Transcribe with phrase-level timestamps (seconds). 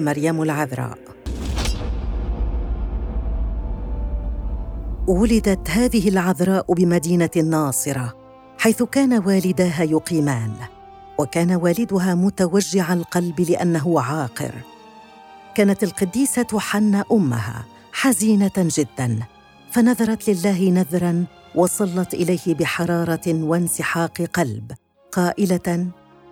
[0.00, 0.98] مريم العذراء.
[5.06, 8.14] ولدت هذه العذراء بمدينة الناصره
[8.58, 10.52] حيث كان والداها يقيمان
[11.18, 14.52] وكان والدها متوجع القلب لأنه عاقر.
[15.54, 19.18] كانت القديسة حنا أمها حزينة جدا
[19.70, 21.24] فنذرت لله نذرا
[21.54, 24.72] وصلت إليه بحرارة وانسحاق قلب
[25.12, 25.86] قائلة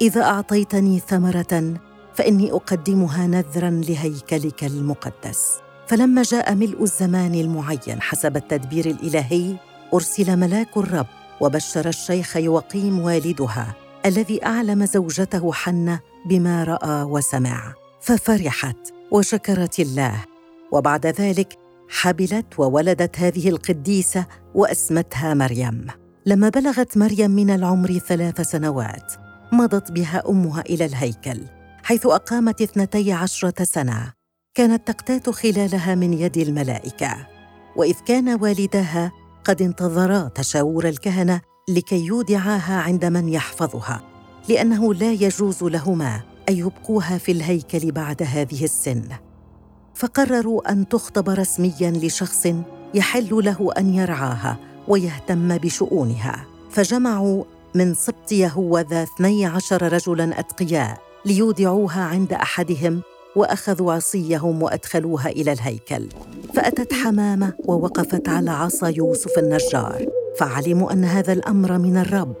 [0.00, 1.74] إذا أعطيتني ثمرة
[2.18, 5.58] فإني أقدمها نذرا لهيكلك المقدس.
[5.86, 9.56] فلما جاء ملء الزمان المعين حسب التدبير الإلهي
[9.94, 11.06] أرسل ملاك الرب
[11.40, 13.74] وبشر الشيخ يوقيم والدها
[14.06, 17.74] الذي أعلم زوجته حنة بما رأى وسمع.
[18.00, 20.24] ففرحت وشكرت الله.
[20.72, 25.86] وبعد ذلك حبلت وولدت هذه القديسة وأسمتها مريم.
[26.26, 29.12] لما بلغت مريم من العمر ثلاث سنوات
[29.52, 31.57] مضت بها أمها إلى الهيكل.
[31.88, 34.12] حيث أقامت اثنتي عشرة سنة.
[34.54, 37.26] كانت تقتات خلالها من يد الملائكة.
[37.76, 39.12] وإذ كان والداها
[39.44, 44.02] قد انتظرا تشاور الكهنة لكي يودعاها عند من يحفظها
[44.48, 49.08] لأنه لا يجوز لهما أن يبقوها في الهيكل بعد هذه السن.
[49.94, 52.46] فقرروا أن تخطب رسميا لشخص
[52.94, 54.58] يحل له أن يرعاها
[54.88, 56.46] ويهتم بشؤونها.
[56.70, 61.07] فجمعوا من سبط يهوذا اثني عشر رجلا أتقياء.
[61.24, 63.02] ليودعوها عند أحدهم
[63.36, 66.08] وأخذوا عصيهم وأدخلوها إلى الهيكل.
[66.54, 70.06] فأتت حمامة ووقفت على عصا يوسف النجار.
[70.38, 72.36] فعلموا أن هذا الأمر من الرب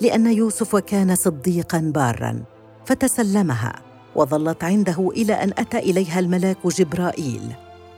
[0.00, 2.42] لأن يوسف كان صديقا بارا.
[2.84, 3.72] فتسلمها
[4.16, 7.42] وظلت عنده إلى أن أتى إليها الملاك جبرائيل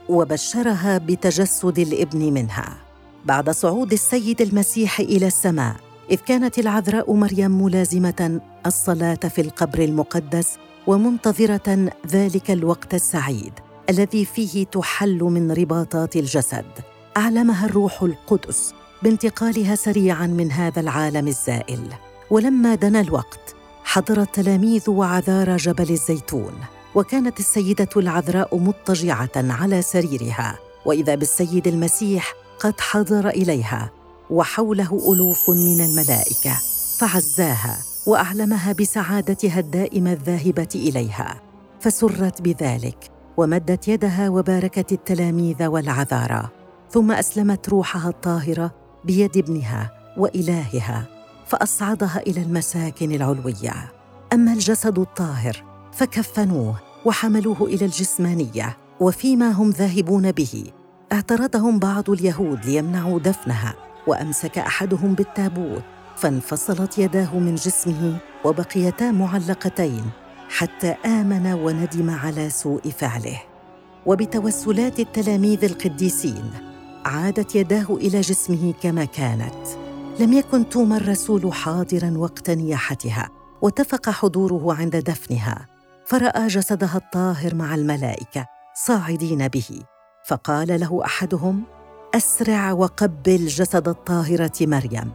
[0.09, 2.77] وبشرها بتجسد الإبن منها.
[3.25, 5.75] بعد صعود السيد المسيح إلى السماء
[6.11, 10.57] إذ كانت العذراء مريم ملازمة الصلاة في القبر المقدس
[10.87, 13.53] ومنتظرة ذلك الوقت السعيد
[13.89, 16.65] الذي فيه تحل من رباطات الجسد.
[17.17, 18.73] أعلمها الروح القدس
[19.03, 21.93] بانتقالها سريعا من هذا العالم الزائل.
[22.29, 26.53] ولما دنا الوقت حضر التلاميذ وعذار جبل الزيتون
[26.95, 33.91] وكانت السيدة العذراء مضطجعة على سريرها وإذا بالسيد المسيح قد حضر إليها
[34.33, 36.57] وحوله ألوف من الملائكة
[36.99, 37.77] فعزاها
[38.07, 41.41] وأعلمها بسعادتها الدائمة الذاهبة إليها.
[41.79, 46.49] فسرت بذلك ومدت يدها وباركت التلاميذ والعذارى.
[46.91, 48.71] ثم أسلمت روحها الطاهرة
[49.05, 51.07] بيد ابنها وإلهها
[51.47, 53.91] فأصعدها إلى المساكن العلوية.
[54.33, 60.63] أما الجسد الطاهر فكفنوه وحملوه إلى الجسمانية وفيما هم ذاهبون به
[61.11, 63.92] اعترضهم بعض اليهود ليمنعوا دفنها.
[64.07, 65.83] وأمسك أحدهم بالتابوت
[66.15, 70.09] فانفصلت يداه من جسمه وبقيتا معلقتين
[70.49, 73.41] حتى آمن وندم على سوء فعله.
[74.05, 76.51] وبتوسلات التلاميذ القديسين
[77.05, 79.67] عادت يداه إلى جسمه كما كانت.
[80.19, 83.29] لم يكن توما الرسول حاضرا وقت نياحتها
[83.61, 85.67] واتفق حضوره عند دفنها.
[86.05, 88.45] فرأى جسدها الطاهر مع الملائكة
[88.85, 89.83] صاعدين به
[90.25, 91.63] فقال له أحدهم
[92.15, 95.11] اسرع وقبل جسد الطاهرة مريم.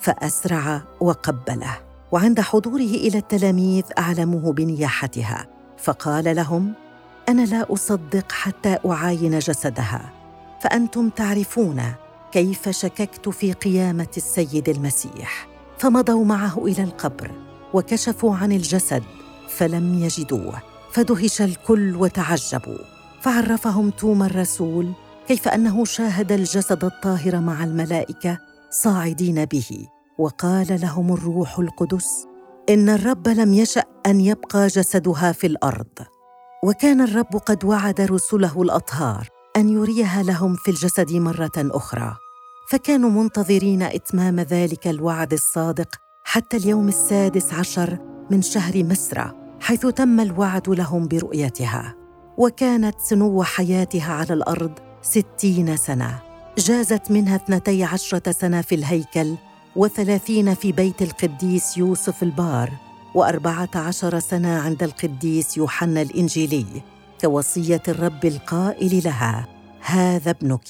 [0.00, 1.78] فأسرع وقبله.
[2.12, 5.46] وعند حضوره إلى التلاميذ أعلموه بنياحتها.
[5.78, 6.72] فقال لهم
[7.28, 10.12] أنا لا أصدق حتى أعاين جسدها.
[10.62, 11.82] فأنتم تعرفون
[12.32, 15.48] كيف شككت في قيامة السيد المسيح.
[15.78, 17.30] فمضوا معه إلى القبر
[17.74, 19.02] وكشفوا عن الجسد
[19.48, 20.62] فلم يجدوه.
[20.92, 22.78] فدهش الكل وتعجبوا.
[23.20, 24.92] فعرفهم توما الرسول
[25.28, 28.38] كيف أنه شاهد الجسد الطاهر مع الملائكة
[28.70, 29.86] صاعدين به
[30.18, 32.26] وقال لهم الروح القدس
[32.70, 35.86] إن الرب لم يشأ أن يبقى جسدها في الأرض.
[36.64, 42.16] وكان الرب قد وعد رسله الأطهار أن يريها لهم في الجسد مرة أخرى.
[42.70, 45.88] فكانوا منتظرين إتمام ذلك الوعد الصادق
[46.24, 47.98] حتى اليوم السادس عشر
[48.30, 51.94] من شهر مسرى حيث تم الوعد لهم برؤيتها.
[52.38, 54.72] وكانت سنو حياتها على الأرض
[55.10, 56.18] ستين سنة.
[56.58, 59.34] جازت منها اثنتي عشرة سنة في الهيكل
[59.76, 62.70] وثلاثين في بيت القديس يوسف البار
[63.14, 66.66] وأربعة عشر سنة عند القديس يوحنا الإنجيلي
[67.20, 69.46] كوصية الرب القائل لها
[69.80, 70.68] هذا ابنك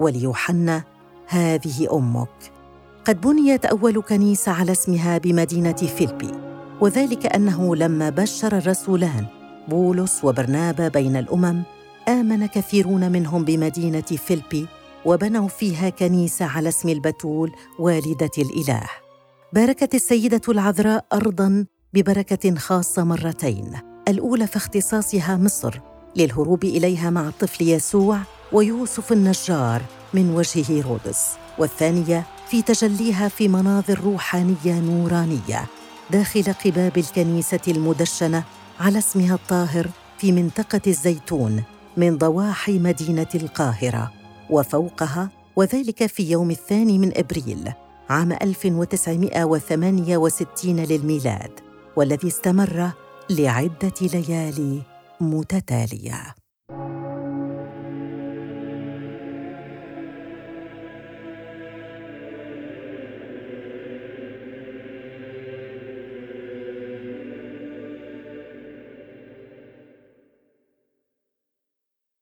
[0.00, 0.84] وليوحنا
[1.28, 2.52] هذه أمك.
[3.04, 6.30] قد بنيت أول كنيسة على اسمها بمدينة فيلبي
[6.80, 9.26] وذلك أنه لما بشر الرسولان
[9.68, 11.62] بولس وبرنابا بين الأمم
[12.08, 14.66] آمن كثيرون منهم بمدينة فيلبي
[15.04, 18.82] وبنوا فيها كنيسة على اسم البتول والدة الإله.
[19.52, 23.72] باركت السيدة العذراء ارضا ببركة خاصة مرتين.
[24.08, 25.80] الأولى في اختصاصها مصر
[26.16, 28.18] للهروب إليها مع الطفل يسوع
[28.52, 29.82] ويوسف النجار
[30.14, 31.26] من وجه هيرودس.
[31.58, 35.66] والثانية في تجليها في مناظر روحانية نورانية
[36.10, 38.44] داخل قباب الكنيسة المدشنة
[38.80, 39.88] على اسمها الطاهر
[40.18, 41.62] في منطقة الزيتون
[42.00, 44.12] من ضواحي مدينة القاهرة
[44.50, 47.72] وفوقها وذلك في يوم الثاني من أبريل
[48.10, 51.50] عام 1968 للميلاد
[51.96, 52.90] والذي استمر
[53.30, 54.82] لعدة ليالي
[55.20, 56.39] متتالية.